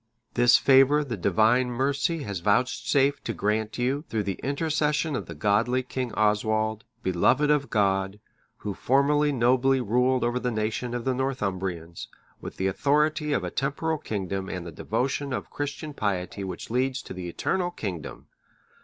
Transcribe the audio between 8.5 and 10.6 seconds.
who formerly nobly ruled over the